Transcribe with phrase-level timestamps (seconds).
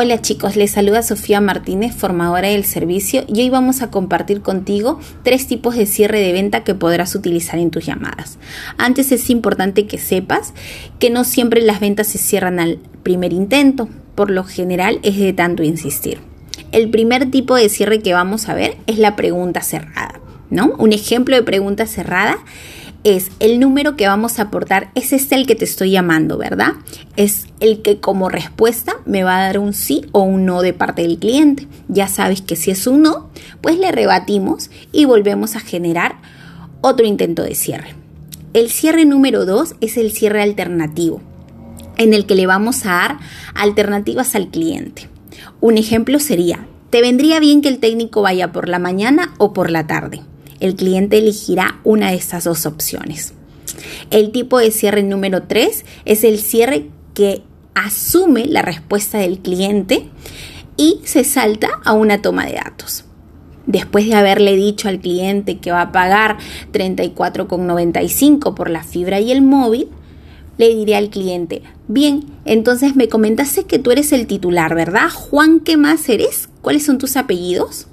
[0.00, 5.00] Hola chicos, les saluda Sofía Martínez, formadora del servicio, y hoy vamos a compartir contigo
[5.24, 8.38] tres tipos de cierre de venta que podrás utilizar en tus llamadas.
[8.76, 10.54] Antes es importante que sepas
[11.00, 15.32] que no siempre las ventas se cierran al primer intento, por lo general es de
[15.32, 16.20] tanto insistir.
[16.70, 20.76] El primer tipo de cierre que vamos a ver es la pregunta cerrada, ¿no?
[20.78, 22.38] Un ejemplo de pregunta cerrada
[23.04, 26.72] es el número que vamos a aportar, es este el que te estoy llamando, ¿verdad?
[27.16, 30.72] Es el que como respuesta me va a dar un sí o un no de
[30.72, 31.66] parte del cliente.
[31.88, 33.30] Ya sabes que si es un no,
[33.60, 36.16] pues le rebatimos y volvemos a generar
[36.80, 37.94] otro intento de cierre.
[38.54, 41.20] El cierre número 2 es el cierre alternativo,
[41.96, 43.18] en el que le vamos a dar
[43.54, 45.08] alternativas al cliente.
[45.60, 49.70] Un ejemplo sería, ¿te vendría bien que el técnico vaya por la mañana o por
[49.70, 50.22] la tarde?
[50.60, 53.34] El cliente elegirá una de estas dos opciones.
[54.10, 57.42] El tipo de cierre número 3 es el cierre que
[57.74, 60.08] asume la respuesta del cliente
[60.76, 63.04] y se salta a una toma de datos.
[63.66, 66.38] Después de haberle dicho al cliente que va a pagar
[66.72, 69.88] 34,95 por la fibra y el móvil,
[70.56, 75.10] le diré al cliente, bien, entonces me comentaste que tú eres el titular, ¿verdad?
[75.10, 76.48] Juan, ¿qué más eres?
[76.62, 77.86] ¿Cuáles son tus apellidos?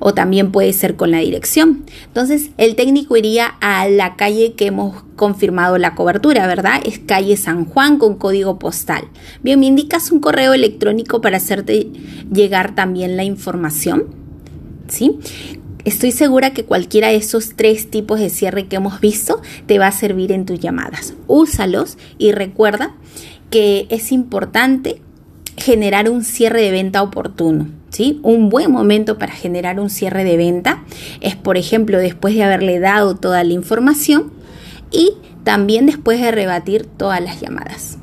[0.00, 1.84] O también puede ser con la dirección.
[2.06, 6.80] Entonces el técnico iría a la calle que hemos confirmado la cobertura, ¿verdad?
[6.84, 9.04] Es calle San Juan con código postal.
[9.42, 11.90] Bien, me indicas un correo electrónico para hacerte
[12.32, 14.06] llegar también la información.
[14.88, 15.18] ¿Sí?
[15.84, 19.86] Estoy segura que cualquiera de esos tres tipos de cierre que hemos visto te va
[19.86, 21.14] a servir en tus llamadas.
[21.26, 22.94] Úsalos y recuerda
[23.50, 25.00] que es importante
[25.56, 27.79] generar un cierre de venta oportuno.
[27.90, 28.20] ¿Sí?
[28.22, 30.84] Un buen momento para generar un cierre de venta
[31.20, 34.32] es, por ejemplo, después de haberle dado toda la información
[34.92, 37.98] y también después de rebatir todas las llamadas.